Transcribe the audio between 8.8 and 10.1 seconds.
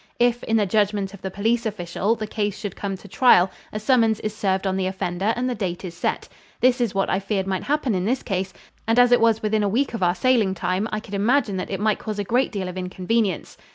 and as it was within a week of